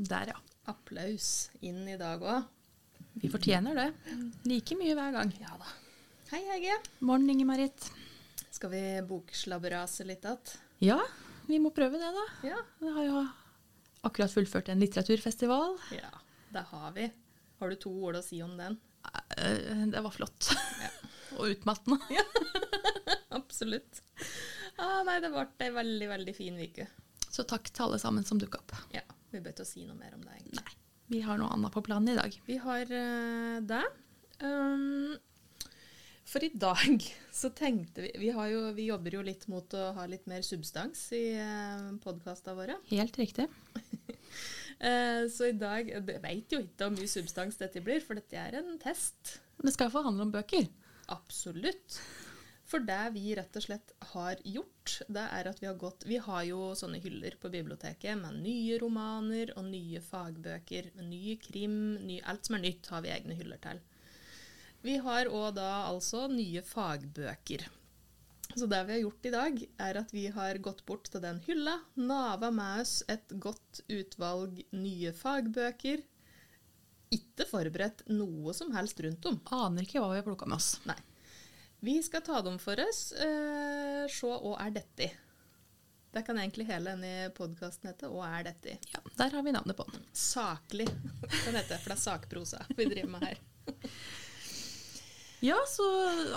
[0.00, 0.38] Der, ja.
[0.70, 2.44] Applaus inn i dag òg.
[3.20, 3.88] Vi fortjener det.
[4.48, 5.32] Like mye hver gang.
[5.42, 5.68] Ja da.
[6.30, 6.76] Hei, Hege.
[7.02, 7.88] Morgen, Inger-Marit.
[8.54, 10.52] Skal vi bokslabberase litt igjen?
[10.80, 11.00] Ja,
[11.48, 12.24] vi må prøve det, da.
[12.46, 12.60] Ja.
[12.80, 13.24] Vi har jo
[14.06, 15.76] akkurat fullført en litteraturfestival.
[15.96, 16.12] ja.
[16.50, 17.04] Det har vi.
[17.60, 18.74] Har du to ord å si om den?
[19.38, 20.48] Eh, Det var flott.
[20.82, 20.88] Ja.
[21.38, 22.00] Og utmattende.
[23.38, 24.00] Absolutt.
[24.80, 26.88] Ah, nei, det ble ei veldig, veldig fin uke.
[27.30, 28.74] Så takk til alle sammen som dukka opp.
[28.94, 30.60] Ja, vi bør ikke si noe mer om det, egentlig.
[30.60, 30.76] Nei,
[31.14, 32.38] vi har noe annet på planen i dag.
[32.46, 33.82] Vi har uh, det.
[34.40, 35.18] Um,
[36.30, 37.04] for i dag
[37.40, 40.44] så tenkte vi Vi, har jo, vi jobber jo litt mot å ha litt mer
[40.46, 42.80] substans i uh, podkastene våre.
[42.94, 43.50] Helt riktig.
[44.80, 48.38] Eh, så i dag Jeg veit jo ikke hvor mye substans dette blir, for dette
[48.40, 49.34] er en test.
[49.60, 50.70] Det skal få handle om bøker.
[51.12, 51.98] Absolutt.
[52.70, 56.20] For det vi rett og slett har gjort, det er at vi har gått Vi
[56.22, 60.92] har jo sånne hyller på biblioteket med nye romaner og nye fagbøker.
[60.94, 63.82] Med ny krim, ny, alt som er nytt, har vi egne hyller til.
[64.86, 67.66] Vi har òg da altså nye fagbøker.
[68.54, 71.42] Så det vi har gjort i dag, er at vi har gått bort til den
[71.46, 76.02] hylla, nava med oss et godt utvalg nye fagbøker.
[77.14, 79.42] Ikke forberedt noe som helst rundt om.
[79.58, 80.76] Aner ikke hva vi har plukka med oss.
[80.86, 80.98] Nei.
[81.80, 83.12] Vi skal ta dem for oss.
[83.12, 85.10] Eh, se hva er dette?
[86.10, 88.08] Det kan egentlig hele denne podkasten hete.
[88.10, 88.74] Hva er dette?
[88.92, 90.02] Ja, Der har vi navnet på den.
[90.12, 93.40] Saklig kan det hete, for det er sakprosa vi driver med her.
[95.40, 95.86] Ja, så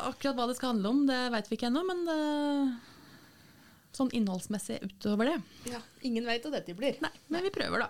[0.06, 2.20] akkurat hva det skal handle om, det veit vi ikke ennå, men det,
[3.98, 6.96] sånn innholdsmessig utover det Ja, Ingen veit hva dette blir.
[7.04, 7.90] Nei, men vi prøver, da.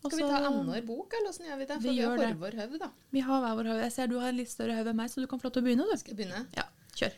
[0.00, 1.76] Og Skal vi ta annenhver bok, eller åssen gjør vi det?
[1.76, 2.88] For Vi vi, har hver vår haug, da.
[3.12, 3.82] Vi har hver vår haug.
[3.84, 5.58] Jeg ser du har en litt større haug enn meg, så du kan få lov
[5.58, 5.98] til å begynne, du.
[6.00, 6.46] Skal jeg begynne?
[6.56, 6.64] Ja,
[7.00, 7.16] kjør.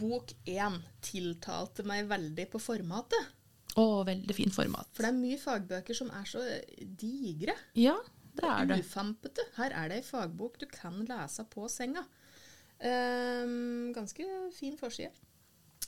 [0.00, 3.36] Bok én tiltalte meg veldig på formatet.
[3.78, 4.88] Å, veldig fin format.
[4.96, 6.42] For det er mye fagbøker som er så
[6.80, 7.54] digre.
[7.78, 7.96] Ja,
[8.38, 8.80] det er det.
[8.84, 9.46] Ufampete.
[9.58, 12.04] Her er det ei fagbok du kan lese på senga.
[12.80, 15.12] Um, ganske fin forside.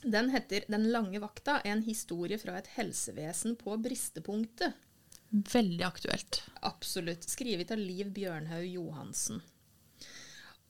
[0.03, 4.75] Den heter 'Den lange vakta en historie fra et helsevesen på bristepunktet'.
[5.33, 6.43] Veldig aktuelt.
[6.63, 7.25] Absolutt.
[7.25, 9.41] Skrevet av Liv Bjørnhaug Johansen.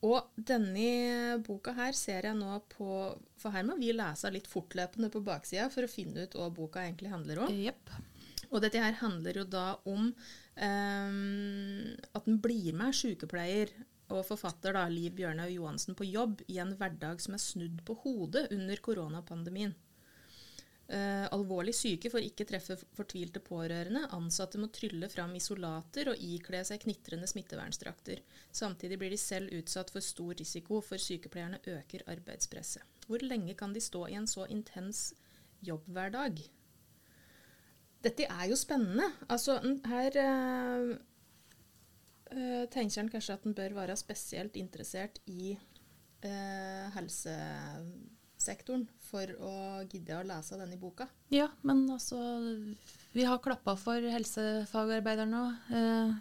[0.03, 2.87] Og denne boka her ser jeg nå på
[3.39, 6.83] For her må vi lese litt fortløpende på baksida for å finne ut hva boka
[6.83, 7.53] egentlig handler om.
[7.53, 7.93] Yep.
[8.53, 11.79] Og dette her handler jo da om um,
[12.13, 13.71] at en blir med sykepleier
[14.13, 17.95] og forfatter da, Liv Bjørnaug Johansen på jobb i en hverdag som er snudd på
[18.03, 19.73] hodet under koronapandemien.
[20.87, 24.03] Eh, alvorlig syke får ikke treffe fortvilte pårørende.
[24.15, 28.19] Ansatte må trylle fram isolater og ikle seg knitrende smittevernstrakter.
[28.51, 32.83] Samtidig blir de selv utsatt for stor risiko, for sykepleierne øker arbeidspresset.
[33.07, 35.13] Hvor lenge kan de stå i en så intens
[35.63, 36.43] jobbhverdag?
[38.03, 39.07] Dette er jo spennende.
[39.31, 39.55] Altså,
[39.87, 40.89] her uh,
[42.35, 45.53] uh, tenker en kanskje at en bør være spesielt interessert i
[46.23, 46.87] eh,
[48.43, 49.51] helsesektoren for å
[49.89, 51.07] gidde å lese denne boka.
[51.31, 52.17] Ja, men altså
[53.13, 56.13] Vi har klappa for helsefagarbeiderne eh,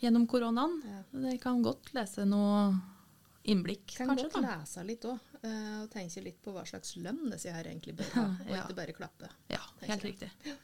[0.00, 0.78] gjennom koronaen.
[0.84, 1.02] Ja.
[1.12, 2.74] De kan godt lese noe
[3.48, 4.28] innblikk, Kan kanskje.
[4.30, 4.56] godt da.
[4.60, 8.24] lese litt òg, og tenke litt på hva slags lønn disse her egentlig bør ha,
[8.48, 8.62] og Ja.
[8.64, 9.28] ikke bare klappe.
[9.48, 10.12] Ja, helt jeg.
[10.18, 10.56] riktig.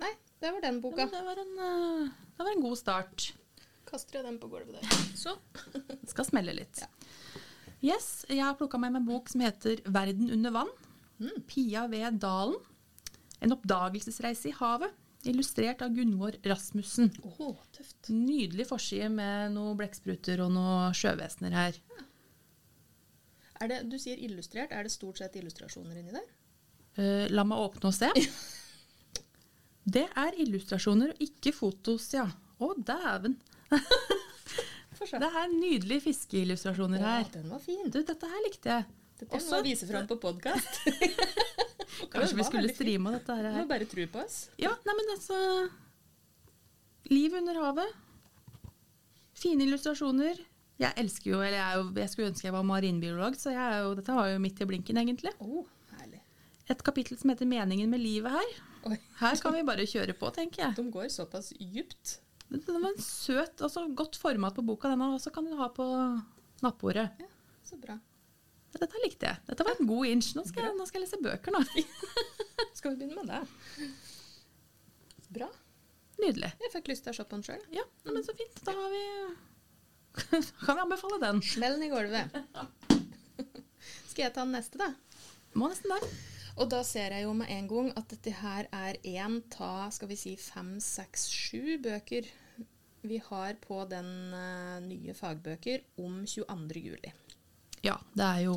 [0.00, 1.02] Nei, det var den boka.
[1.02, 3.32] Ja, det, var en, eh, det var en god start.
[3.84, 4.88] Kaster jeg den på gulvet der.
[5.16, 5.36] Så.
[5.72, 6.80] Det skal smelle litt.
[6.80, 6.88] Ja.
[7.82, 10.76] Yes, Jeg har plukka med meg en bok som heter 'Verden under vann'.
[11.18, 11.42] Mm.
[11.46, 12.54] Pia ved Dalen.
[13.42, 14.92] En oppdagelsesreise i havet.
[15.24, 17.10] Illustrert av Gunvor Rasmussen.
[17.22, 18.08] Åh, tøft.
[18.10, 21.78] Nydelig forside med noen blekkspruter og noen sjøvesener her.
[23.60, 24.72] Er det, du sier illustrert.
[24.72, 26.26] Er det stort sett illustrasjoner inni der?
[26.98, 28.10] Uh, la meg åpne og se.
[29.94, 32.28] Det er illustrasjoner og ikke fotos, ja.
[32.62, 33.40] Å, dæven.
[35.02, 35.22] Få seg.
[35.24, 37.24] Det er nydelige fiskeillustrasjoner her.
[37.34, 37.88] den var fin.
[37.90, 38.86] Du, dette her likte jeg.
[39.18, 40.78] Dette må Også- jeg vise fram på podkast.
[42.12, 43.50] Kanskje vi skulle streama dette her.
[43.50, 44.38] Du må bare tro på oss.
[44.62, 45.38] Ja, nei, men altså
[47.10, 47.92] Liv under havet.
[49.42, 50.38] Fine illustrasjoner.
[50.82, 53.92] Jeg elsker jo, eller jeg, jo, jeg skulle ønske jeg var marinbiolog, så jeg jo,
[53.98, 55.32] dette var jo midt i blinken, egentlig.
[55.42, 55.64] Å,
[55.98, 56.22] herlig.
[56.72, 58.52] Et kapittel som heter 'Meningen med livet' her.
[58.88, 58.98] Oi.
[59.20, 60.76] Her kan vi bare kjøre på, tenker jeg.
[60.78, 62.16] De går såpass djupt.
[62.52, 65.54] Det det var en søt, altså godt format på boka, denne, og så kan du
[65.56, 65.86] ha på
[66.62, 67.08] nattbordet.
[67.20, 67.28] Ja,
[67.64, 67.96] så bra.
[68.72, 69.40] Dette likte jeg.
[69.48, 70.32] Dette var en god inch.
[70.36, 71.60] Nå skal jeg, nå skal jeg lese bøker, nå.
[72.78, 73.88] Skal vi begynne med det?
[75.36, 75.48] Bra.
[76.22, 76.50] Nydelig.
[76.62, 77.64] Jeg fikk lyst til å se på den sjøl.
[77.74, 78.60] Ja, men så fint.
[78.64, 79.02] Da har vi
[80.64, 81.40] Kan vi anbefale den?
[81.44, 82.36] Smell den i gulvet.
[84.10, 84.90] Skal jeg ta den neste, da?
[85.58, 86.12] Må nesten det.
[86.60, 90.10] Og da ser jeg jo med en gang at dette her er én ta skal
[90.10, 92.28] vi si fem, seks, sju bøker
[93.02, 96.82] vi har på den eh, nye fagbøker om 22.
[96.82, 97.12] juli.
[97.82, 98.56] Ja, det er jo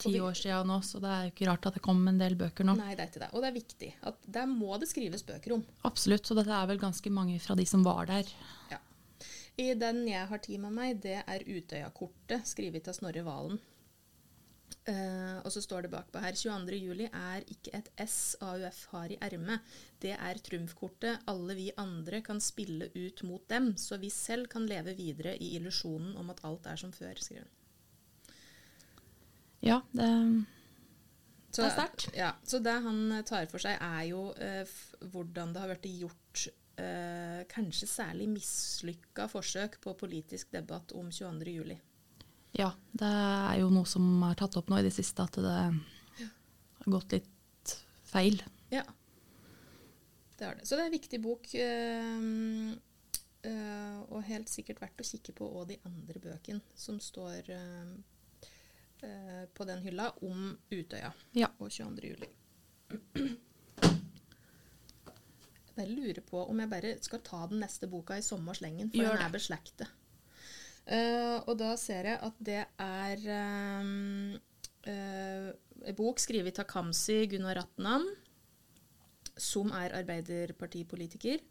[0.00, 2.36] ti år siden nå, så det er jo ikke rart at det kom en del
[2.40, 2.74] bøker nå.
[2.78, 3.32] Nei, det er ikke det.
[3.34, 3.90] Og det er viktig.
[4.08, 5.64] at Der må det skrives bøker om.
[5.88, 8.30] Absolutt, og dette er vel ganske mange fra de som var der.
[8.72, 8.80] Ja.
[9.60, 13.60] I den jeg har tid med meg, det er Utøya-kortet, skrevet av Snorre Valen.
[14.90, 16.78] Eh, og så står det bakpå her 22.
[16.80, 19.66] juli er ikke et S AUF har i ermet.
[20.02, 24.66] Det er trumfkortet alle vi andre kan spille ut mot dem, så vi selv kan
[24.66, 27.56] leve videre i illusjonen om at alt er som før, skriver hun.
[29.60, 30.08] Ja, det,
[31.50, 32.08] Så, Det er sterkt.
[32.16, 34.74] Ja, så det han tar for seg, er jo uh,
[35.12, 36.44] hvordan det har blitt gjort
[36.80, 41.76] uh, kanskje særlig mislykka forsøk på politisk debatt om 22.
[42.56, 45.52] ja, det er jo noe som er tatt opp nå i det siste, at det
[45.54, 47.74] har gått litt
[48.10, 48.40] feil.
[48.72, 48.82] Ja,
[50.38, 50.66] det har det.
[50.66, 52.16] Så det er en viktig bok, eh,
[53.50, 57.92] eh, og helt sikkert verdt å kikke på òg de andre bøkene som står eh,
[59.54, 61.48] på den hylla om Utøya Ja.
[61.58, 62.10] og 22.
[62.10, 62.28] juli.
[65.80, 69.16] Jeg lurer på om jeg bare skal ta den neste boka i sommerslengen, for Gjør
[69.16, 69.88] den er beslektet.
[70.90, 73.24] Eh, og da ser jeg at det er
[73.70, 74.38] um,
[74.84, 78.06] en bok skrevet av Kamzy Gunnar Ratnam,
[79.40, 81.42] som er arbeiderpartipolitiker.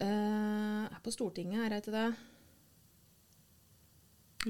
[0.00, 2.10] Uh, er på Stortinget, er jeg ikke det?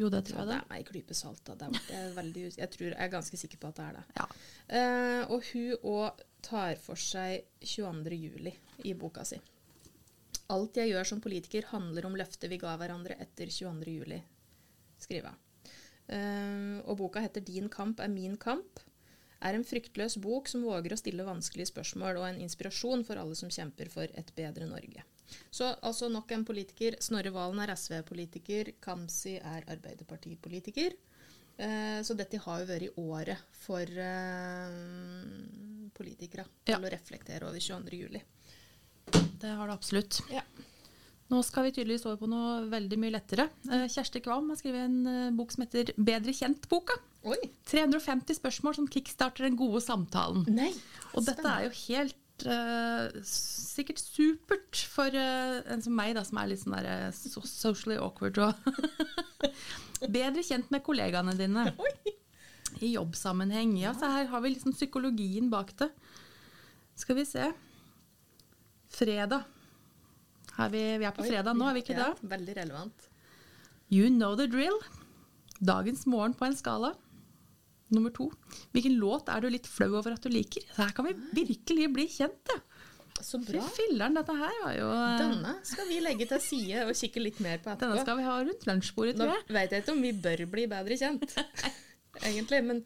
[0.00, 0.76] Jo, det tror jeg det det.
[0.78, 1.42] er klype salt.
[1.44, 1.68] Da.
[1.68, 4.04] Det er veldig, jeg, tror, jeg er ganske sikker på at det er det.
[4.16, 4.28] Ja.
[4.72, 8.16] Uh, og hun òg tar for seg 22.
[8.16, 8.54] juli
[8.88, 9.40] i boka si.
[10.52, 14.22] Alt jeg gjør som politiker, handler om løftet vi ga hverandre etter 22.
[15.04, 15.38] skriver hun.
[16.12, 18.82] Eh, og boka heter 'Din kamp er min kamp'.
[19.42, 23.34] Er en fryktløs bok som våger å stille vanskelige spørsmål, og en inspirasjon for alle
[23.34, 25.02] som kjemper for et bedre Norge.
[25.50, 26.96] Så altså nok en politiker.
[27.00, 28.74] Snorre Valen er SV-politiker.
[28.80, 30.94] Kamzy er Arbeiderpartipolitiker.
[31.58, 34.70] Uh, så dette har jo vært året for uh,
[35.94, 36.76] politikere Ja.
[36.76, 37.98] til å reflektere over 22.
[37.98, 38.22] juli.
[39.12, 40.22] Det har det absolutt.
[40.32, 40.42] Ja.
[41.32, 43.48] Nå skal vi tydeligvis over på noe veldig mye lettere.
[43.70, 46.98] Eh, Kjersti Kvam har skrevet en eh, bok som heter 'Bedre kjent'-boka.
[47.70, 50.44] 350 spørsmål som kickstarter den gode samtalen.
[50.50, 50.72] Nei!
[51.14, 56.40] Og dette er jo helt Uh, sikkert supert for uh, en som meg, da, som
[56.40, 58.56] er litt sånn der, so socially awkward og
[60.16, 61.92] Bedre kjent med kollegaene dine Oi!
[62.82, 63.76] i jobbsammenheng.
[63.78, 65.92] Ja, så her har vi liksom psykologien bak det.
[66.98, 67.52] Skal vi se.
[68.90, 69.46] Fredag.
[70.72, 72.28] Vi, vi er på fredag nå, er vi ikke ja, det?
[72.32, 73.08] Veldig relevant.
[73.92, 74.78] You know the drill.
[75.62, 76.92] Dagens morgen på en skala.
[77.92, 78.30] Nummer to.
[78.72, 80.64] Hvilken låt er du litt flau over at du liker?
[80.72, 82.60] Så her kan vi virkelig bli kjent, ja.
[83.22, 83.60] Så bra.
[83.62, 87.20] Fy filleren, dette her var jo eh, Denne skal vi legge til side og kikke
[87.22, 87.92] litt mer på etterpå.
[87.92, 89.44] Denne skal vi ha rundt lunsjbordet, Nå tror jeg.
[89.58, 91.36] vet jeg ikke om vi bør bli bedre kjent,
[92.30, 92.82] egentlig, men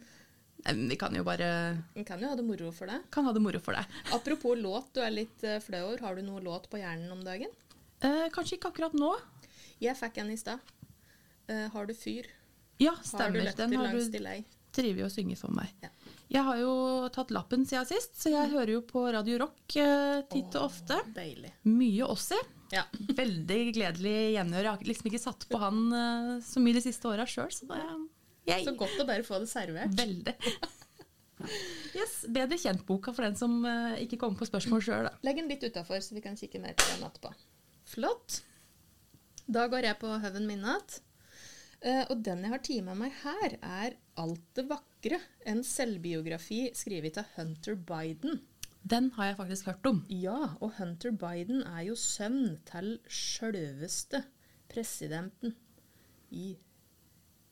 [0.74, 1.48] Vi kan jo bare
[1.94, 3.00] Vi kan jo ha det moro for det.
[3.14, 3.84] kan ha det moro for det.
[4.12, 7.22] Apropos låt du er litt eh, flau over, har du noe låt på hjernen om
[7.24, 7.50] dagen?
[8.00, 9.12] Eh, kanskje ikke akkurat nå.
[9.80, 10.58] Jeg fikk en i stad.
[11.48, 12.26] Eh, har du fyr?
[12.82, 13.46] Ja, stemmer.
[13.46, 14.44] Har du Den har du delay?
[14.76, 15.70] drevet å synge for meg.
[15.80, 15.88] Ja.
[16.28, 16.72] Jeg har jo
[17.14, 20.98] tatt lappen siden sist, så jeg hører jo på Radio Rock eh, titt og ofte.
[21.16, 21.52] Deilig.
[21.64, 22.36] Mye Ossi.
[22.74, 22.82] Ja.
[22.92, 24.66] Veldig gledelig gjenhør.
[24.66, 27.70] Jeg har liksom ikke satt på han eh, så mye de siste åra sjøl, så
[27.70, 27.78] det
[28.46, 29.94] jeg, Så godt å bare få det servert.
[29.98, 30.34] Veldig.
[31.96, 35.12] Yes, Bedre kjent-boka for den som uh, ikke kommer på spørsmål sjøl, da.
[35.26, 37.32] Legg den litt utafor, så vi kan kikke mer på den etterpå.
[37.86, 38.40] Flott.
[39.46, 40.96] Da går jeg på høven min igjen.
[41.86, 45.20] Eh, og den jeg har tatt med meg her, er Alt det vakre.
[45.44, 48.40] En selvbiografi skrevet av Hunter Biden.
[48.80, 50.00] Den har jeg faktisk hørt om.
[50.08, 54.22] Ja, og Hunter Biden er jo sønn til sjølveste
[54.72, 55.52] presidenten
[56.32, 56.54] i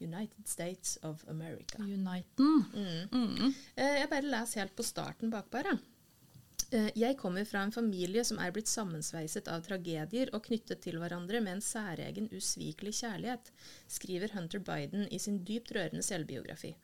[0.04, 1.78] United States of America.
[1.82, 2.64] Uniten.
[3.12, 3.54] Mm.
[3.76, 5.78] Eh, Jeg bare leser helt på starten bakpå her.
[6.70, 10.98] Eh, Jeg kommer fra en familie som er blitt sammensveiset av tragedier og knyttet til
[10.98, 13.50] hverandre med en særegen, usvikelig kjærlighet,
[13.88, 16.74] skriver Hunter Biden i sin dypt rørende selvbiografi.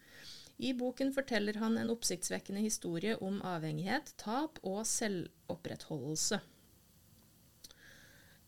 [0.60, 6.40] I boken forteller han en oppsiktsvekkende historie om avhengighet, tap og selvopprettholdelse.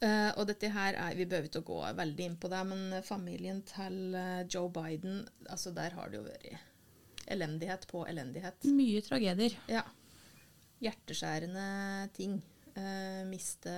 [0.02, 3.02] Eh, og dette her er, Vi behøver ikke å gå veldig inn på det, men
[3.06, 6.68] familien til eh, Joe Biden altså Der har det jo vært
[7.32, 8.66] elendighet på elendighet.
[8.74, 9.54] Mye tragedier.
[9.70, 9.84] Ja.
[10.82, 11.66] Hjerteskjærende
[12.16, 12.40] ting.
[12.72, 13.72] Uh, miste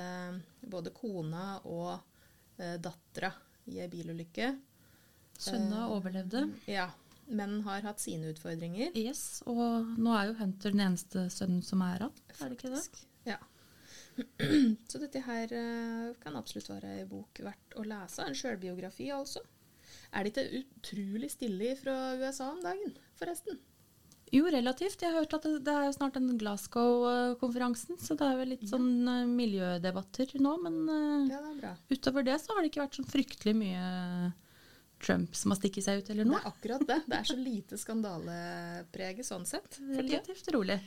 [0.71, 3.33] både kona og uh, dattera
[3.69, 4.53] i ei bilulykke.
[5.35, 6.47] Sønna overlevde.
[6.71, 6.89] Ja.
[7.27, 8.97] men har hatt sine utfordringer.
[8.97, 12.73] Yes, og nå er jo Hunter den eneste sønnen som er igjen, er det ikke
[12.75, 13.05] det?
[14.91, 18.25] Så dette her eh, kan absolutt være ei bok verdt å lese.
[18.25, 19.43] En sjølbiografi, altså.
[20.15, 23.59] Er det ikke utrolig stille fra USA om dagen, forresten?
[24.35, 25.03] Jo, relativt.
[25.03, 28.89] Jeg har hørt at det, er snart den Glasgow-konferansen, så det er vel litt sånn
[29.11, 31.75] eh, miljødebatter nå, men eh, Ja, det er bra.
[31.93, 33.85] utover det så har det ikke vært sånn fryktelig mye
[35.05, 36.41] Trump som har stikket seg ut eller noe.
[36.41, 36.99] Det er akkurat det.
[37.07, 39.79] Det er så lite skandalepreget sånn sett.
[39.91, 40.79] Relativt rolig.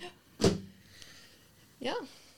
[1.84, 1.94] Ja.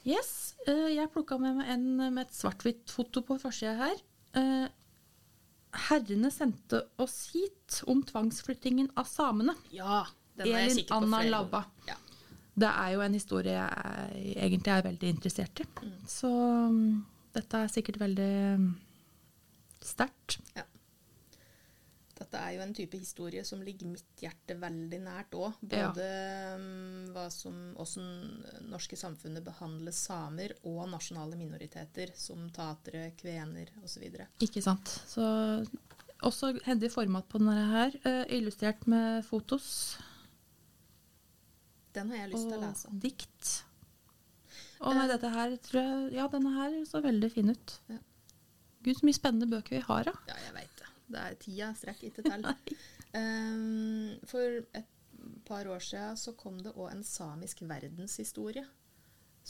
[0.07, 3.97] Yes, eh, jeg plukka med meg en med et svart-hvitt foto på forsida her.
[4.39, 4.67] Eh,
[5.89, 9.57] herrene sendte oss hit om tvangsflyttingen av samene.
[9.75, 10.05] ja.
[10.39, 11.59] Den er jeg Elin sikker på Anna flere Labba.
[11.87, 11.95] Ja.
[12.59, 15.65] Det er jo en historie jeg egentlig er veldig interessert i.
[16.07, 16.29] Så
[16.71, 18.69] mm, dette er sikkert veldig mm,
[19.83, 20.39] sterkt.
[20.55, 20.63] Ja.
[22.19, 25.53] Dette er jo en type historie som ligger mitt hjerte veldig nært òg.
[25.71, 25.87] Ja.
[25.87, 26.07] Både
[27.15, 34.03] hva som, hvordan norske samfunnet behandler samer og nasjonale minoriteter, som tatere, kvener osv.
[34.43, 34.91] Ikke sant.
[35.07, 35.23] Så
[36.27, 37.95] også hendig format på denne her.
[38.03, 39.97] eh, illustrert med fotos
[41.95, 42.87] Den har jeg lyst til å lese.
[42.91, 43.63] og dikt.
[44.79, 47.79] Og nei, dette her tror jeg Ja, denne her så veldig fin ut.
[47.89, 47.97] Ja.
[48.83, 50.13] Gud, så mye spennende bøker vi har, da.
[50.29, 50.68] Ja, jeg veit
[51.11, 51.19] det.
[51.25, 52.45] Er tida strekk ikke til.
[53.13, 54.85] Um, for et
[55.45, 58.65] par år siden så kom det òg en samisk verdenshistorie.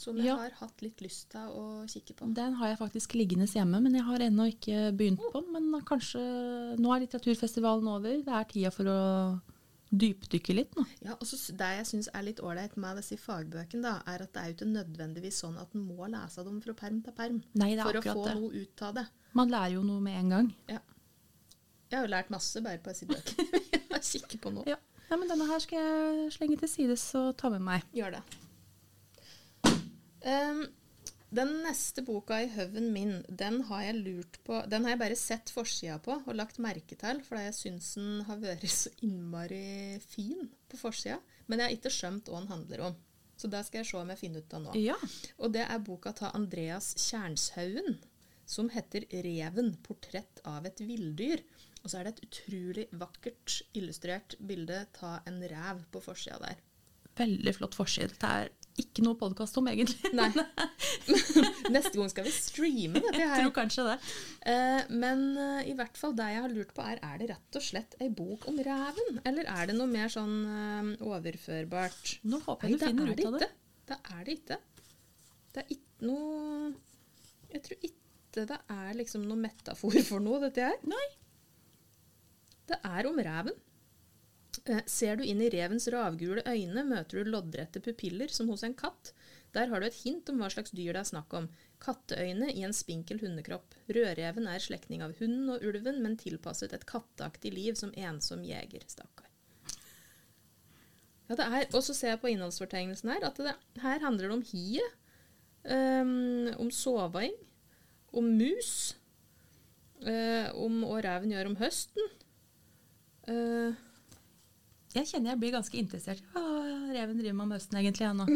[0.00, 0.36] Som jeg Ja.
[0.38, 2.28] har hatt litt lyst til å kikke på.
[2.32, 5.52] Den har jeg faktisk liggende hjemme, men jeg har ennå ikke begynt på den.
[5.70, 6.22] Men kanskje
[6.80, 8.22] Nå er litteraturfestivalen over.
[8.24, 9.40] Det er tida for å
[9.92, 10.84] dypdykke litt nå.
[11.02, 14.40] Ja, og Det jeg syns er litt ålreit med disse fagbøkene, da, er at det
[14.40, 17.74] er jo ikke nødvendigvis sånn at en må lese dem fra perm til perm Nei,
[17.76, 18.34] for å få det.
[18.38, 19.06] noe ut av det.
[19.34, 20.54] Man lærer jo noe med en gang.
[20.70, 20.78] Ja.
[21.90, 23.62] Jeg har jo lært masse bare på disse bøkene.
[23.74, 24.64] jeg har kikket på nå.
[24.70, 24.78] Ja.
[25.10, 27.86] Nei, men denne her skal jeg slenge til sides og ta med meg.
[27.96, 28.22] Gjør det.
[30.22, 30.60] Um,
[31.34, 35.18] den neste boka i høven min, den har jeg lurt på Den har jeg bare
[35.18, 39.98] sett forsida på og lagt merke til, fordi jeg syns den har vært så innmari
[40.02, 41.20] fin på forsida.
[41.46, 42.98] Men jeg har ikke skjønt hva den handler om.
[43.40, 44.76] Så det skal jeg se om jeg finner ut av nå.
[44.78, 44.98] Ja.
[45.40, 47.98] Og det er boka til Andreas Kjernshaugen,
[48.44, 51.42] som heter 'Reven portrett av et villdyr'.
[51.80, 56.60] Og så er det et utrolig vakkert illustrert bilde ta en rev på forsida der.
[57.20, 58.12] Veldig flott forside.
[58.12, 60.12] Dette er ikke noe podkast om, egentlig.
[60.16, 60.30] Nei.
[61.74, 63.34] Neste gang skal vi streame dette her.
[63.34, 63.96] Jeg tror kanskje det.
[64.52, 67.60] Eh, men eh, i hvert fall det jeg har lurt på, er er det rett
[67.60, 69.20] og slett ei bok om reven?
[69.28, 72.16] Eller er det noe mer sånn eh, overførbart?
[72.30, 73.50] Nå håper Nei, jeg du finner er ut av det.
[73.90, 74.60] Det er det ikke.
[75.50, 76.74] Det er ikke noe
[77.50, 80.78] Jeg tror ikke det er liksom noe metafor for noe, dette her.
[80.88, 81.06] Nei.
[82.70, 83.56] Det er om reven.
[84.64, 88.76] Eh, ser du inn i revens ravgule øyne, møter du loddrette pupiller som hos en
[88.78, 89.12] katt.
[89.54, 91.48] Der har du et hint om hva slags dyr det er snakk om.
[91.82, 93.74] Katteøyne i en spinkel hundekropp.
[93.90, 98.86] Rødreven er slektning av hunden og ulven, men tilpasset et katteaktig liv som ensom jeger.
[98.90, 99.26] Stakkar.
[101.30, 101.34] Ja,
[101.74, 104.96] og så ser jeg på innholdsfortegnelsen her at det, her handler det om hiet,
[105.60, 107.34] Um, om soving,
[108.16, 108.96] om mus,
[110.00, 112.06] Uh, om hva reven gjør om høsten.
[113.30, 113.74] Eh,
[114.96, 116.42] Jeg kjenner jeg blir ganske interessert hva
[116.90, 118.06] reven driver med om høsten, egentlig.
[118.08, 118.26] Jeg, nå.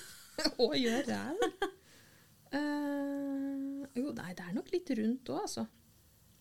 [0.58, 1.56] Hva gjør reven?
[2.58, 5.64] uh, jo, nei, det er nok litt rundt òg, altså.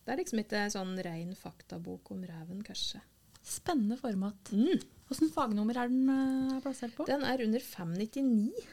[0.03, 3.01] Det er liksom ikke sånn rein faktabok om reven, kanskje.
[3.43, 4.53] Spennende format.
[4.53, 4.81] Mm.
[5.13, 7.07] Åssen fagnummer er den uh, plassert på?
[7.09, 8.63] Den er under 599.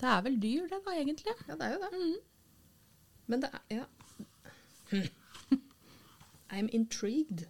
[0.00, 1.36] Det er vel dyr, det da, egentlig.
[1.48, 2.04] Ja, det er jo det.
[3.32, 3.88] Men det er Ja.
[6.54, 7.46] I'm intrigued.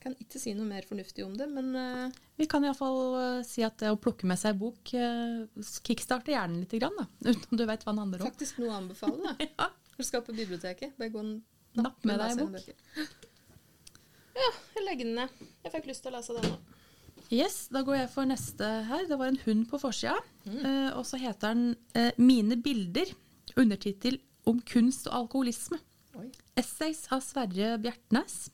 [0.00, 3.60] Kan ikke si noe mer fornuftig om det, men uh, Vi kan iallfall uh, si
[3.66, 5.44] at det å plukke med seg bok uh,
[5.84, 8.30] kickstarter hjernen litt, grann, da, uten om du vet hva den handler om.
[8.32, 9.20] faktisk noe å anbefale.
[9.26, 9.36] da.
[9.60, 9.68] Ja.
[9.90, 11.34] Når du skal på biblioteket, bare gå og
[11.76, 12.70] Napp med deg en bok.
[14.40, 15.42] Ja, jeg legger den ned.
[15.66, 16.56] Jeg fikk lyst til å lese den nå.
[17.30, 19.04] Yes, Da går jeg for neste her.
[19.06, 20.16] Det var en hund på forsida.
[20.50, 23.12] eh, og så heter den uh, 'Mine bilder'.
[23.56, 25.78] Undertittel 'Om kunst og alkoholisme'.
[26.18, 26.30] Oi.
[26.58, 28.50] Essays av Sverre Bjertnæs.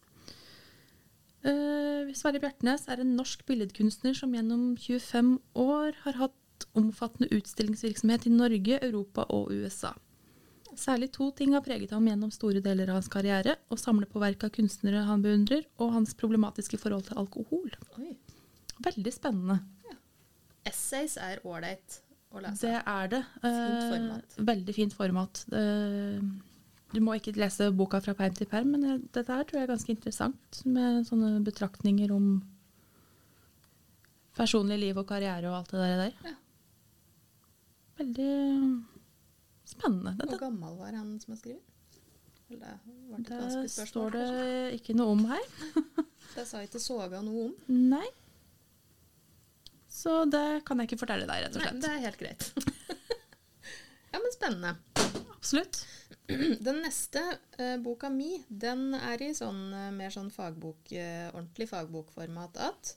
[1.46, 8.26] Eh, Sverre Bjertnæs er en norsk billedkunstner som gjennom 25 år har hatt omfattende utstillingsvirksomhet
[8.26, 9.92] i Norge, Europa og USA.
[10.76, 13.54] Særlig to ting har preget ham gjennom store deler av hans karriere.
[13.72, 17.70] Å samle på verk av kunstnere han beundrer, og hans problematiske forhold til alkohol.
[18.00, 18.10] Oi.
[18.84, 19.60] Veldig spennende.
[20.66, 22.00] Essays er ålreit
[22.34, 22.66] å lese.
[22.66, 23.22] Det er det.
[23.40, 24.36] Fint Eh, format.
[24.50, 25.44] veldig fint format.
[25.48, 25.62] Det,
[26.96, 29.72] Du må ikke lese boka fra perm til perm, men dette her tror jeg er
[29.74, 30.60] ganske interessant.
[30.64, 32.30] Med sånne betraktninger om
[34.36, 36.18] personlig liv og karriere og alt det der.
[36.24, 36.34] Ja.
[38.00, 38.32] Veldig
[39.66, 40.12] spennende.
[40.20, 41.62] Hvor gammel var han som har skrevet?
[42.46, 43.88] Det var et Der vanskelig spørsmål.
[43.90, 44.74] står det kanskje.
[44.78, 45.46] ikke noe om her.
[46.36, 47.52] Det sa ikke Soga noe om.
[47.72, 48.06] Nei.
[49.88, 51.78] Så det kan jeg ikke fortelle deg, rett og slett.
[51.78, 52.42] Nei, det er helt greit.
[54.12, 54.74] ja, men spennende.
[55.32, 55.80] Absolutt.
[56.66, 57.22] Den neste
[57.58, 62.96] eh, boka mi, den er i sånn eh, mer sånn fagbok, eh, ordentlig fagbokformat at.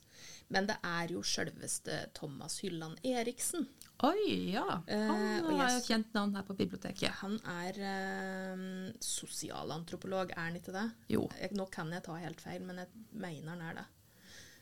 [0.50, 3.68] Men det er jo sjølveste Thomas Hylland Eriksen.
[4.02, 4.80] Oi, ja.
[4.88, 7.20] Eh, Han eh, er jo kjent navn her på biblioteket.
[7.20, 8.64] Han er eh,
[9.04, 10.86] sosialantropolog, er han ikke det?
[11.12, 11.26] Jo.
[11.38, 13.86] Jeg, nå kan jeg ta helt feil, men jeg mener han er det.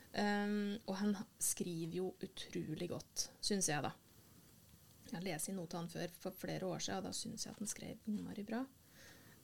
[0.09, 3.91] Um, og han skriver jo utrolig godt, syns jeg, da.
[5.11, 7.59] Jeg har lest i noe før for flere år siden, og da syns jeg at
[7.63, 8.63] han skrev innmari bra.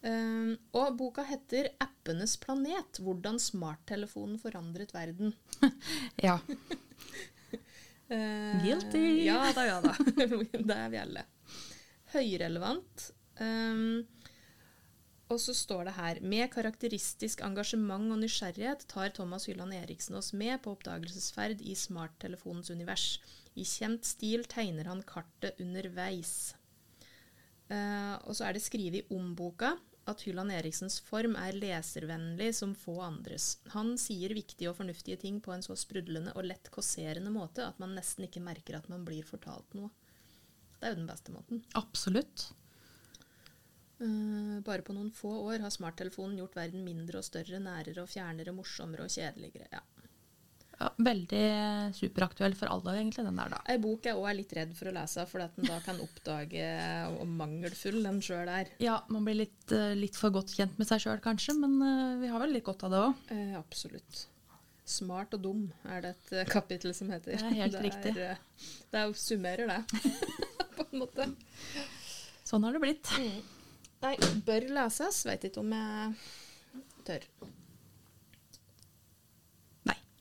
[0.05, 5.33] Um, og boka heter 'Appenes planet hvordan smarttelefonen forandret verden'.
[6.27, 6.37] Ja.
[8.11, 9.05] uh, Guilty.
[9.29, 9.95] Ja da, ja da.
[9.97, 11.25] det er vi alle.
[12.13, 13.11] Høyrelevant.
[13.39, 14.05] Um,
[15.33, 20.33] og så står det her Med karakteristisk engasjement og nysgjerrighet tar Thomas Hylland Eriksen oss
[20.37, 23.19] med på oppdagelsesferd i smarttelefonens univers.
[23.55, 26.53] I kjent stil tegner han kartet underveis.
[27.71, 29.73] Uh, og så er det skrevet om boka
[30.05, 33.55] at Hylland Eriksens form er leservennlig som få andres.
[33.73, 37.79] Han sier viktige og fornuftige ting på en så sprudlende og lett kåserende måte at
[37.81, 39.89] man nesten ikke merker at man blir fortalt noe.
[40.77, 41.63] Det er jo den beste måten.
[41.79, 42.51] Absolutt.
[43.97, 48.11] Uh, bare på noen få år har smarttelefonen gjort verden mindre og større, nærere og
[48.11, 49.71] fjernere, morsommere og kjedeligere.
[49.71, 49.81] Ja.
[50.75, 51.43] Ja, veldig
[51.95, 53.61] superaktuell for alle, egentlig, den der, da.
[53.71, 56.01] Ei bok jeg òg er litt redd for å lese, for at en da kan
[56.03, 56.65] oppdage
[57.15, 58.73] hvor mangelfull den sjøl er.
[58.83, 62.15] Ja, man blir litt, eh, litt for godt kjent med seg sjøl, kanskje, men eh,
[62.25, 63.25] vi har vel litt godt av det òg.
[63.31, 64.25] Eh, absolutt.
[64.85, 67.39] Smart og dum er det et eh, kapittel som heter.
[67.39, 68.11] Det er helt riktig.
[68.19, 70.03] Er, eh, det er summerer, det.
[70.75, 71.31] på en måte.
[72.45, 73.15] Sånn har det blitt.
[74.03, 75.23] Nei, bør leses.
[75.25, 76.17] Veit ikke om jeg
[77.07, 77.29] tør.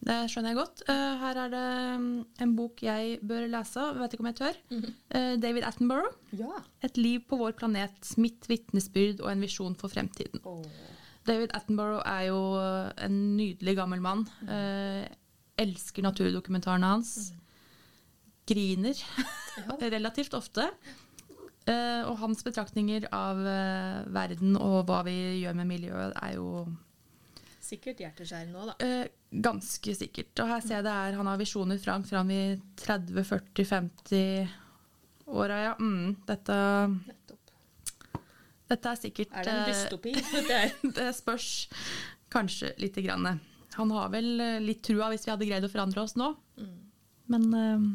[0.04, 0.82] Det skjønner jeg godt.
[0.84, 1.66] Uh, her er det
[2.00, 2.08] mm,
[2.44, 4.58] en bok jeg bør lese, vet ikke om jeg tør.
[4.74, 6.16] Eh, David Attenborough.
[6.36, 6.60] Ja.
[6.82, 8.10] 'Et liv på vår planet.
[8.20, 10.44] Mitt vitnesbyrd og en visjon for fremtiden'.
[11.24, 14.26] David Attenborough er jo eh, en nydelig gammel mann.
[14.44, 15.08] Uh,
[15.56, 17.32] elsker naturdokumentarene hans.
[18.44, 19.00] Griner
[19.96, 20.68] relativt ofte.
[21.64, 23.38] Og hans betraktninger av
[24.12, 26.66] verden og hva vi gjør med miljøet, er jo
[27.64, 28.74] Sikkert hjerteskjærende nå, da.
[28.84, 29.06] eh,
[29.44, 30.32] ganske sikkert.
[30.44, 32.40] Og her ser jeg det er, han har visjoner fram, fram i
[32.82, 35.72] 30-, 40-, 50-åra, ja.
[35.80, 36.58] Mm, dette,
[37.08, 37.54] Nettopp.
[38.74, 40.12] dette er sikkert Er det en eh, dystopi?
[40.98, 41.08] Det.
[41.16, 41.48] Spørs
[42.34, 43.40] kanskje lite grann.
[43.78, 46.28] Han har vel eh, litt trua hvis vi hadde greid å forandre oss nå.
[46.60, 46.74] Mm.
[47.32, 47.86] Men eh,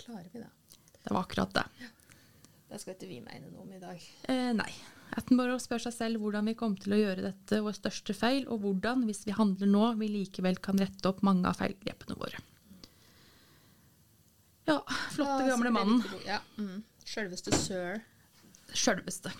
[0.00, 0.48] Klarer vi det?
[1.04, 1.66] det var akkurat det.
[2.70, 4.00] Det skal ikke vi mene noe om i dag.
[4.30, 4.70] Eh, nei.
[5.18, 8.62] Attenborough spør seg selv hvordan vi kommer til å gjøre dette vår største feil, og
[8.62, 12.38] hvordan, hvis vi handler nå, vi likevel kan rette opp mange av feilgrepene våre.
[14.70, 14.78] Ja,
[15.10, 16.02] flotte, Ja, gamle mannen.
[16.28, 16.38] Ja.
[16.60, 16.84] Mm.
[17.10, 18.02] Sjølveste sir.
[18.76, 19.32] Sjølveste.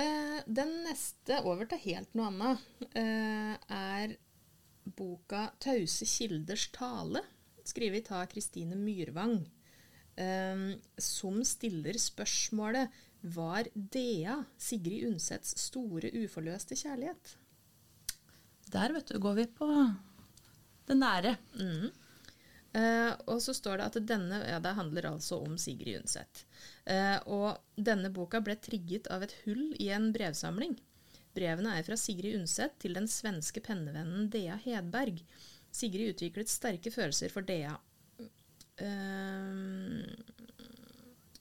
[0.00, 2.62] Eh, den neste, over til helt noe annet,
[2.96, 4.16] eh, er
[4.96, 7.26] boka 'Tause kilders tale',
[7.64, 9.44] skrevet av Kristine Myrvang,
[10.16, 12.88] eh, som stiller spørsmålet
[13.20, 17.34] Var Dea Sigrid Undsets store uforløste kjærlighet?
[18.70, 19.68] Der, vet du, går vi på
[20.88, 21.34] det nære.
[22.70, 26.44] Eh, og så står det at denne Ja, det handler altså om Sigrid Undset.
[26.86, 30.76] Eh, og denne boka ble trigget av et hull i en brevsamling.
[31.34, 35.20] Brevene er fra Sigrid Undset til den svenske pennevennen Dea Hedberg.
[35.70, 37.76] Sigrid utviklet sterke følelser for Dea.
[38.80, 40.06] Eh,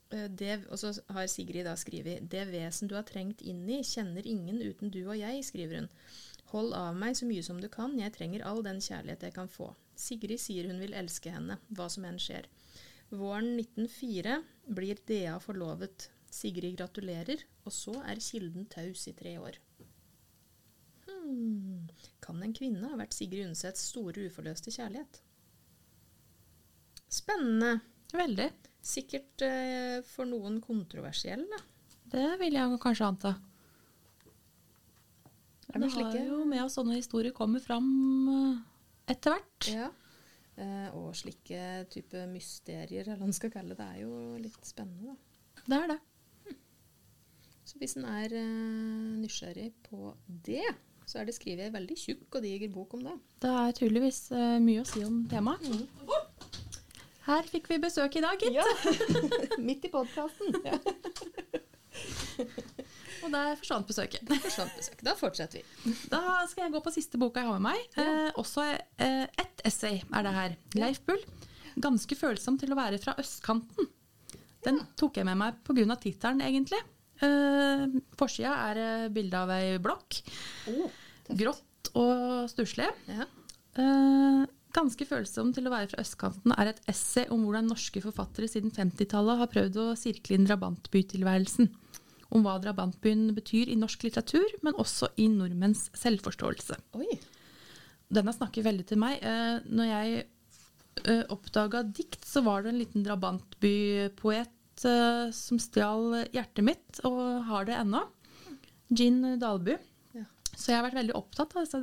[0.10, 4.26] det, og så har Sigrid da skrevet Det vesen du har trengt inn i, kjenner
[4.26, 5.90] ingen uten du og jeg, skriver hun.
[6.50, 9.52] Hold av meg så mye som du kan, jeg trenger all den kjærlighet jeg kan
[9.54, 9.70] få.
[10.00, 12.48] Sigrid sier hun vil elske henne, hva som enn skjer.
[13.10, 14.40] Våren 1904
[14.78, 16.10] blir Dea forlovet.
[16.30, 19.58] Sigrid gratulerer, og så er kilden taus i tre år.
[21.06, 21.90] Hmm.
[22.22, 25.22] Kan en kvinne ha vært Sigrid Undsets store uforløste kjærlighet?
[27.10, 27.80] Spennende.
[28.14, 28.50] Veldig.
[28.86, 31.62] Sikkert eh, for noen kontroversiell, da.
[32.10, 33.36] Det vil jeg kanskje anta.
[35.70, 37.90] Er det har jo med oss sånne historier kommer fram
[38.34, 38.62] eh,
[39.14, 39.68] etter hvert.
[39.70, 39.90] Ja.
[40.60, 44.66] Eh, og slike type mysterier, eller hva man skal kalle det, det er jo litt
[44.66, 45.64] spennende, da.
[45.70, 46.00] Det er det.
[47.70, 50.66] Så hvis en er eh, nysgjerrig på det,
[51.06, 53.16] så er det skrevet ei veldig tjukk og diger bok om det.
[53.46, 54.24] Det er tydeligvis
[54.66, 55.70] mye å si om temaet.
[57.30, 58.56] Her fikk vi besøk i dag, gitt.
[58.58, 58.66] Ja.
[59.68, 60.56] Midt i podkasten.
[60.66, 60.80] Ja.
[63.20, 64.30] Og der forsvant besøket.
[64.42, 65.02] Forsvant besøk.
[65.06, 65.94] Da fortsetter vi.
[66.14, 68.00] Da skal jeg gå på siste boka jeg har med meg.
[68.02, 70.58] Eh, også eh, ett essay er det her.
[70.80, 71.22] Leif Bull.
[71.80, 73.88] 'Ganske følsom til å være fra østkanten'.
[74.66, 75.96] Den tok jeg med meg pga.
[76.02, 76.82] tittelen, egentlig.
[77.24, 77.86] Eh,
[78.20, 80.22] Forsida er eh, bilde av ei blokk.
[80.72, 80.90] Oh,
[81.30, 82.90] Grått og stusslig.
[83.08, 83.28] Ja.
[83.80, 88.50] Eh, 'Ganske følsom til å være fra østkanten' er et essay om hvordan norske forfattere
[88.52, 91.72] siden 50-tallet har prøvd å sirkle inn drabantbytilværelsen.
[92.30, 96.78] Om hva drabantbyen betyr i norsk litteratur, men også i nordmenns selvforståelse.
[97.02, 97.18] Oi.
[98.14, 99.18] Denne snakker veldig til meg.
[99.26, 106.28] Eh, når jeg eh, oppdaga dikt, så var det en liten drabantbypoet eh, som stjal
[106.30, 108.06] hjertet mitt, og har det ennå.
[108.94, 109.82] Gin Dalby.
[110.14, 110.30] Ja.
[110.54, 111.82] Så jeg har vært veldig opptatt av disse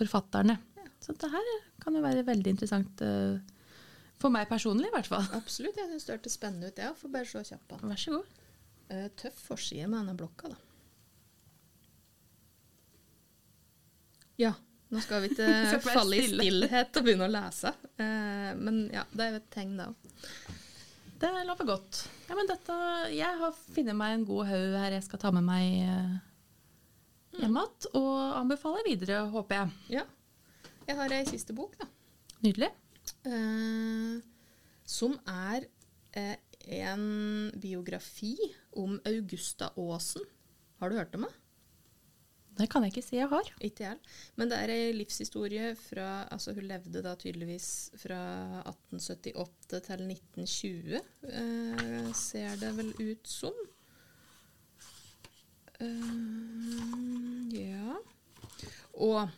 [0.00, 0.58] drabantbyforfatterne.
[1.00, 3.40] Så det her kan jo være veldig interessant eh,
[4.20, 5.24] for meg personlig, i hvert fall.
[5.40, 5.76] Absolutt.
[5.76, 6.78] Jeg syns det hørtes spennende ut.
[6.78, 7.78] Jeg får bare se kjapt på.
[7.82, 8.40] Vær så god.
[8.90, 10.58] Eh, tøff forside med denne blokka, da.
[14.40, 14.54] Ja.
[14.90, 17.72] Nå skal vi ikke falle i stillhet og begynne å lese.
[17.96, 20.16] Eh, men ja, det er jo et tegn, det òg.
[21.20, 21.98] Det lover godt.
[22.30, 22.74] Ja, men dette,
[23.12, 26.20] jeg har funnet meg en god haug her jeg skal ta med meg
[27.34, 29.98] eh, hjem og anbefaler videre, håper jeg.
[29.98, 30.06] Ja.
[30.88, 31.86] Jeg har ei siste bok, da.
[32.44, 32.70] Nydelig.
[33.28, 34.20] Eh,
[34.90, 35.68] som er
[36.16, 36.36] eh,
[36.80, 38.34] en biografi
[38.78, 40.24] om Augusta Aasen.
[40.80, 41.34] Har du hørt om det?
[42.60, 43.48] Det kan jeg ikke si jeg har.
[43.64, 43.98] Ikke jeg.
[44.36, 47.68] Men det er ei livshistorie fra Altså, hun levde da tydeligvis
[48.02, 48.20] fra
[48.66, 53.56] 1878 til 1920, eh, ser det vel ut som.
[55.80, 57.96] Eh, ja.
[59.00, 59.28] Og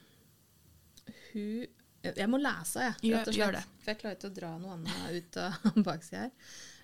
[1.32, 1.66] hun
[2.02, 3.14] Jeg må lese, jeg.
[3.14, 3.74] Rett og slett.
[3.78, 6.32] For jeg klarer ikke å dra noe annet ut av baksida her.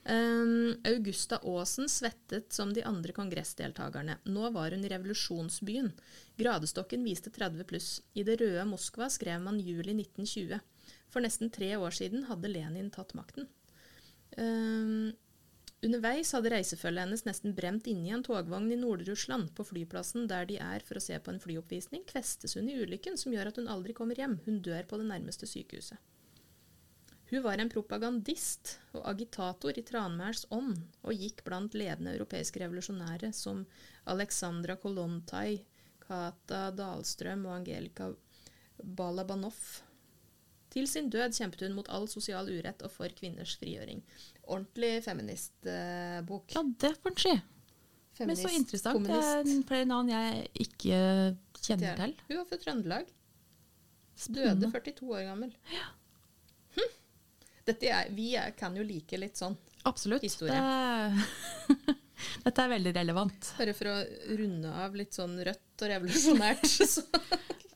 [0.09, 4.15] Um, Augusta Aasen svettet som de andre kongressdeltakerne.
[4.31, 5.91] Nå var hun i revolusjonsbyen.
[6.39, 7.91] Gradestokken viste 30 pluss.
[8.15, 10.63] I det røde Moskva skrev man juli 1920.
[11.11, 13.51] For nesten tre år siden hadde Lenin tatt makten.
[14.39, 15.11] Um,
[15.87, 19.53] underveis hadde reisefølget hennes nesten bremt inne i en togvogn i Nord-Russland.
[19.55, 23.19] På flyplassen der de er for å se på en flyoppvisning, kvestes hun i ulykken
[23.21, 24.39] som gjør at hun aldri kommer hjem.
[24.47, 25.99] Hun dør på det nærmeste sykehuset.
[27.29, 33.35] Hun var en propagandist og agitator i Tranmæls ånd, og gikk blant ledende europeiske revolusjonære
[33.37, 33.67] som
[34.09, 35.59] Alexandra Kolontai,
[36.01, 38.09] Kata Dahlstrøm og Angelika
[38.81, 39.61] Balabanov.
[40.73, 44.03] Til sin død kjempet hun mot all sosial urett og for kvinners frigjøring.
[44.45, 46.53] Ordentlig feministbok.
[46.57, 47.37] Ja, det får en si.
[48.27, 49.07] Men så interessant.
[49.07, 50.99] Det er flere navn jeg ikke
[51.63, 52.17] kjenner til.
[52.29, 53.15] Hun var fra Trøndelag.
[54.35, 55.55] Døde 42 år gammel.
[56.75, 56.93] Hm.
[57.69, 59.55] Dette er, vi er, kan jo like litt sånn.
[59.87, 60.25] Absolutt.
[60.27, 60.59] Historie.
[60.59, 61.95] Det,
[62.47, 63.41] dette er veldig relevant.
[63.59, 63.97] Bare for å
[64.39, 66.67] runde av litt sånn rødt og revolusjonært.
[66.95, 67.03] Så.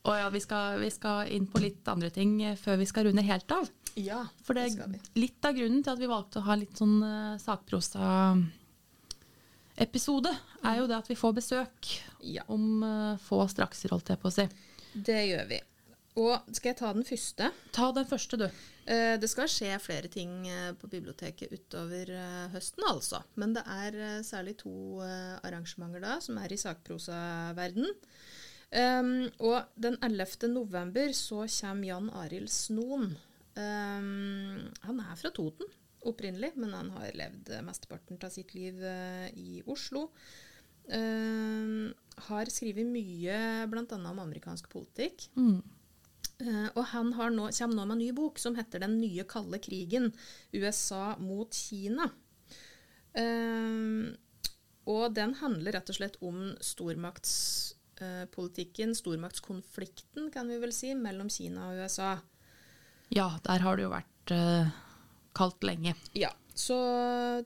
[0.02, 3.04] Og ja, vi skal, vi skal inn på litt andre ting eh, før vi skal
[3.06, 3.68] runde helt av.
[3.94, 5.00] Ja, For det, det skal vi.
[5.20, 10.32] litt av grunnen til at vi valgte å ha litt sånn uh, sakprosa-episode,
[10.64, 11.90] er jo det at vi får besøk
[12.24, 14.46] Ja, om uh, få strakser, holdt jeg på å si.
[14.94, 15.58] det gjør vi.
[16.20, 17.48] Og skal jeg ta den første?
[17.72, 18.46] Ta den første, du.
[18.84, 23.22] Eh, Det skal skje flere ting eh, på biblioteket utover eh, høsten, altså.
[23.40, 27.88] Men det er særlig to arrangementer da, som er i sakprosaverden.
[28.72, 30.48] Um, og den 11.
[30.48, 33.10] november så kommer Jan Arild Snoen.
[33.52, 35.68] Um, han er fra Toten
[36.08, 40.08] opprinnelig, men han har levd mesteparten av sitt liv uh, i Oslo.
[40.88, 41.92] Um,
[42.28, 43.36] har skrevet mye
[43.70, 43.84] bl.a.
[44.00, 45.28] om amerikansk politikk.
[45.36, 45.60] Mm.
[46.42, 49.24] Eh, og han har nå, kommer nå med en ny bok som heter 'Den nye
[49.24, 50.12] kalde krigen
[50.52, 52.10] USA mot Kina'.
[53.14, 54.16] Eh,
[54.84, 61.70] og den handler rett og slett om stormaktspolitikken, stormaktskonflikten, kan vi vel si, mellom Kina
[61.70, 62.18] og USA.
[63.14, 64.66] Ja, der har det jo vært uh,
[65.36, 65.94] kaldt lenge.
[66.18, 66.74] Ja, så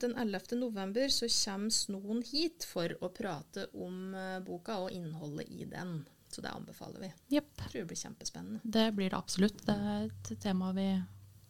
[0.00, 0.40] den 11.
[0.56, 6.06] november så kommer Snoen hit for å prate om uh, boka og innholdet i den.
[6.36, 7.08] Så det anbefaler vi.
[7.38, 7.52] Yep.
[7.62, 8.60] Tror det blir kjempespennende.
[8.76, 9.62] Det blir det absolutt.
[9.64, 10.88] Det er et tema vi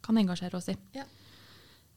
[0.07, 0.77] kan engasjere oss i.
[0.95, 1.03] Ja.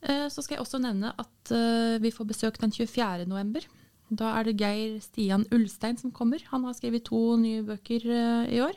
[0.02, 3.28] Eh, Så skal jeg også nevne at eh, vi får besøk den 24.
[3.30, 3.68] november.
[4.10, 6.42] Da er det Geir Stian Ulstein som kommer.
[6.50, 8.74] Han har skrevet to nye bøker eh, i år.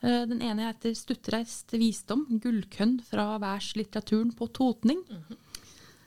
[0.00, 5.02] Den ene heter 'Stuttreist visdom gullkønn fra værslitteraturen på totning'.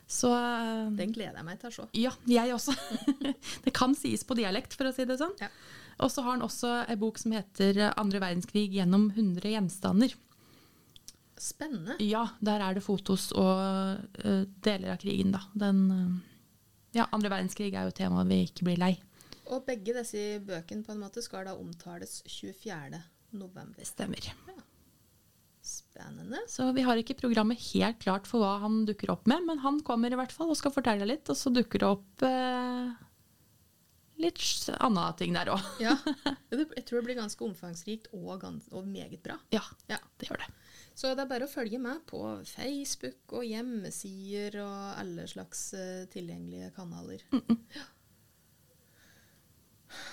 [0.10, 1.86] Så eh, Den gleder jeg meg til å se.
[2.02, 2.74] ja, jeg også.
[3.66, 5.34] det kan sies på dialekt, for å si det sånn.
[5.42, 5.50] Ja.
[6.00, 10.16] Og så har han også ei bok som heter 'Andre verdenskrig gjennom 100 gjenstander'.
[11.38, 11.98] Spennende.
[12.00, 15.42] Ja, der er det fotos og uh, deler av krigen, da.
[15.54, 16.22] Den uh,
[16.94, 18.94] Ja, andre verdenskrig er jo et tema vi ikke blir lei.
[19.50, 23.02] Og begge disse bøkene på en måte skal da omtales 24.
[23.34, 23.84] november.
[23.84, 24.30] Stemmer.
[25.64, 26.44] Spennende.
[26.48, 29.80] Så vi har ikke programmet helt klart for hva han dukker opp med, men han
[29.88, 32.94] kommer i hvert fall og skal fortelle litt, og så dukker det opp eh,
[34.22, 34.42] litt
[34.80, 35.64] andre ting der òg.
[35.82, 35.96] Ja.
[36.54, 39.40] Jeg tror det blir ganske omfangsrikt og, gans og meget bra.
[39.56, 39.98] Ja, Ja.
[40.20, 40.50] det gjør det.
[40.94, 46.04] Så det er bare å følge med på Facebook og hjemmesider og alle slags uh,
[46.14, 47.24] tilgjengelige kanaler.
[47.34, 47.88] Ja.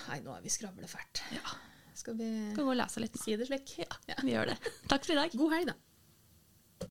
[0.09, 1.21] Nei, nå er vi skravlefælt.
[1.35, 1.53] Ja.
[1.97, 3.17] Skal vi Skal gå og lese litt.
[3.21, 3.75] si det slik?
[3.83, 4.57] Ja, vi gjør det.
[4.89, 5.33] Takk for i dag.
[5.37, 5.77] God helg, da.